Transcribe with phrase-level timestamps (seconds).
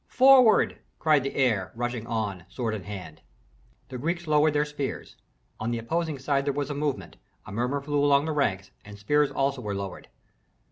[0.07, 3.21] "Forward!" cried the heir, rushing on, sword in hand.
[3.89, 5.15] The Greeks lowered their spears.
[5.59, 8.97] On the opposing side there was a movement, a murmur flew along the ranks, and
[8.97, 10.07] spears also were lowered.